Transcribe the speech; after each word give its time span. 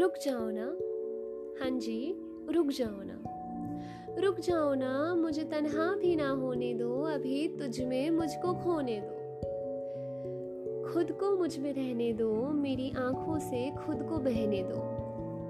रुक 0.00 0.14
जाओ 0.24 0.50
ना। 0.50 0.64
हाँ 1.60 1.78
जी, 1.78 2.16
रुक 2.50 2.66
जाओ 2.66 3.02
ना। 3.02 3.22
रुक 4.20 4.40
जाओ 4.40 4.74
ना, 4.74 5.14
मुझे 5.14 5.44
तनहा 5.44 5.94
भी 5.94 6.16
ना 6.16 6.28
होने 6.28 6.74
दो, 6.74 7.02
अभी 7.02 7.48
तुझ 7.48 7.80
में 7.80 8.10
मुझको 8.10 8.54
खोने 8.54 9.00
दो। 9.00 9.14
खुद 10.92 11.12
को 11.12 11.36
मुझमें 11.36 11.72
रहने 11.72 12.12
दो, 12.12 12.48
मेरी 12.48 12.90
आँखों 12.90 13.38
से 13.38 13.70
खुद 13.70 14.02
को 14.02 14.18
बहने 14.18 14.62
दो। 14.62 14.78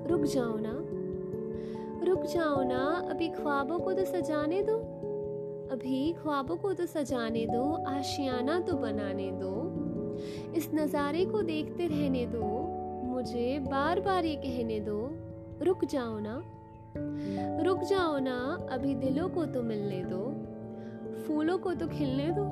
रुक 0.08 0.24
जाओ 0.24 0.56
ना। 0.60 0.72
रुक 2.04 2.24
जाओ 2.24 2.62
ना, 2.62 3.08
अभी 3.10 3.28
ख्वाबों 3.28 3.78
को 3.78 3.92
तो 3.92 4.04
सजाने 4.04 4.62
दो। 4.62 4.78
अभी 5.72 6.12
ख्वाबों 6.12 6.56
को 6.56 6.72
तो 6.72 6.86
सजाने 6.86 7.46
दो, 7.46 7.84
आशियाना 7.84 8.60
तो 8.60 8.72
बनाने 8.72 9.30
दो। 9.32 9.54
इस 10.54 10.70
नज़ारे 10.74 11.24
को 11.24 11.42
देखते 11.42 11.86
रहने 11.86 12.26
दो। 12.26 12.78
मुझे 13.18 13.58
बार 13.58 14.00
बार 14.00 14.24
ये 14.24 14.34
कहने 14.36 14.80
दो, 14.80 15.10
रुक 15.64 15.84
जाओ 15.84 16.18
ना। 16.18 16.44
रुक 17.62 17.80
जाओ 17.82 18.18
ना, 18.18 18.68
अभी 18.70 18.94
दिलों 18.94 19.28
को 19.28 19.44
तो 19.46 19.62
मिलने 19.62 20.04
दो, 20.04 20.20
फूलों 21.18 21.58
को 21.58 21.74
तो 21.74 21.88
खिलने 21.88 22.30
दो, 22.30 22.44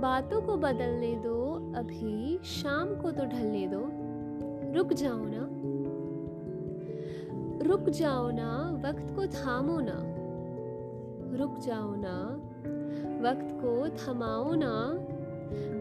बातों 0.00 0.42
को 0.42 0.56
बदलने 0.56 1.14
दो, 1.14 1.54
अभी 1.76 2.38
शाम 2.44 2.94
को 2.94 3.10
तो 3.10 3.24
ढलने 3.24 3.66
दो। 3.66 3.82
रुक 4.78 4.92
जाओ 4.92 5.20
ना। 5.20 5.48
रुक 7.68 7.88
जाओ 7.90 8.30
ना, 8.30 8.80
वक्त 8.88 9.16
को 9.16 9.26
थामो 9.26 9.80
ना। 9.80 9.98
रुक 11.36 11.58
जाओ 11.58 11.94
ना, 11.96 12.16
वक्त 13.30 13.48
को 13.64 13.88
थमाओ 13.88 14.54
ना। 14.54 14.98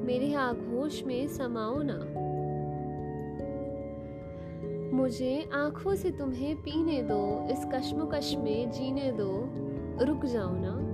मेरे 0.03 0.33
आगोश 0.33 1.03
में 1.03 1.27
समाओ 1.27 1.81
ना। 1.81 2.12
मुझे 4.93 5.49
आँखों 5.53 5.95
से 5.95 6.11
तुम्हें 6.11 6.55
पीने 6.55 7.01
दो, 7.01 7.47
इस 7.51 7.65
कश्मकश 7.73 8.35
में 8.35 8.71
जीने 8.71 9.11
दो। 9.11 9.49
रुक 10.05 10.25
जाओ 10.25 10.49
ना। 10.51 10.93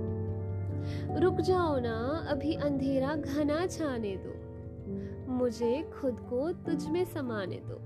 रुक 1.18 1.34
जाओ 1.34 1.78
ना, 1.78 2.26
अभी 2.28 2.54
अंधेरा 2.54 3.14
घना 3.14 3.66
छाने 3.66 4.16
दो। 4.16 4.50
मुझे 5.32 5.90
खुद 6.00 6.20
को 6.20 6.52
तुझ 6.52 6.88
में 6.88 7.04
समाने 7.04 7.62
दो। 7.64 7.80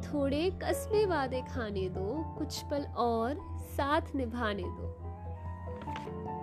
थोड़े 0.00 0.50
कस्बे 0.50 1.06
वादे 1.06 1.42
खाने 1.42 1.88
दो, 1.88 2.34
कुछ 2.38 2.62
पल 2.62 2.82
और 2.82 3.38
साथ 3.58 4.02
निभाने 4.14 4.64
दो। 4.66 4.96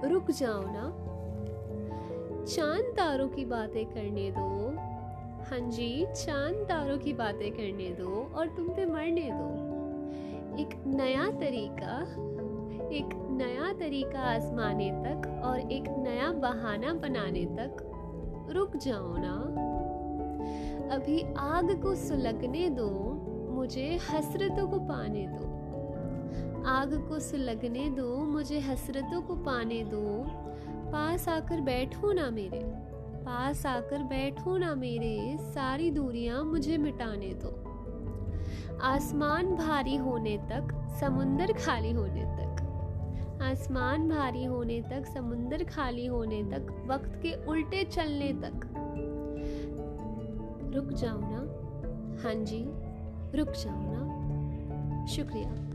रुक 0.08 0.32
जाओ 0.32 0.64
ना। 0.66 1.06
चाँद 2.46 2.86
तारों 2.98 3.28
की 3.28 3.46
बातें 3.46 3.86
करने 3.86 4.32
दो 4.32 4.76
हाँ 5.46 5.60
जी, 5.60 6.06
चाँद 6.06 6.56
तारों 6.56 6.98
की 6.98 7.14
बातें 7.14 7.52
करने 7.52 7.90
दो 7.90 8.32
और 8.36 8.48
तुम 8.48 8.68
पे 8.68 8.86
मरने 8.86 9.30
दो। 9.34 9.50
एक 10.58 10.84
नया 10.88 11.32
तरीका, 11.32 12.02
एक 12.88 13.10
नया 13.32 13.74
तरीका 13.74 14.20
आजमाने 14.20 14.92
तक 14.92 15.42
और 15.46 15.60
एक 15.60 15.84
नया 15.88 16.32
बहाना 16.32 16.94
बनाने 16.94 17.46
तक 17.46 17.78
रुक 18.50 18.78
जाओ 18.78 19.16
ना। 19.18 19.36
अभी 20.96 21.26
आग 21.38 21.82
को 21.82 21.96
सुलगने 21.96 22.70
दो, 22.70 22.90
मुझे 23.52 24.00
हसरतों 24.12 24.68
को 24.68 24.80
पाने 24.80 25.28
दो। 25.30 25.46
आग 26.66 27.08
को 27.10 27.20
सुलगने 27.20 27.90
दो, 27.90 28.18
मुझे 28.18 28.60
हसरतों 28.60 29.22
को 29.22 29.36
पाने 29.36 29.84
दो। 29.84 30.26
पास 30.92 31.30
आकर 31.30 31.62
बैठो 31.62 32.12
ना 32.12 32.30
मेरे। 32.30 32.95
पास 33.26 33.66
आकर 33.66 34.04
बैठो 34.04 34.58
ना 34.58 34.76
मेरे, 34.76 35.38
सारी 35.42 35.92
दूरियाँ 35.92 36.44
मुझे 36.44 36.78
मिटाने 36.78 37.34
दो। 37.34 37.76
आसमान 38.82 39.56
भारी 39.56 39.96
होने 39.96 40.38
तक, 40.38 40.98
समुंदर 41.00 41.54
खाली 41.54 41.92
होने 41.92 42.24
तक। 42.24 42.62
आसमान 43.42 44.10
भारी 44.10 44.44
होने 44.44 44.82
तक, 44.82 45.06
समुंदर 45.06 45.64
खाली 45.64 46.06
होने 46.06 46.44
तक, 46.44 46.84
वक्त 46.88 47.20
के 47.22 47.46
उल्टे 47.46 47.84
चलने 47.84 48.34
तक। 48.34 48.72
रुक 50.76 50.86
जाओ 50.86 51.20
ना। 51.22 51.38
हाँ 52.24 52.36
जी, 52.36 52.66
रुक 53.38 53.50
जाओ 53.50 53.80
ना। 53.80 55.06
शुक्रिया। 55.06 55.75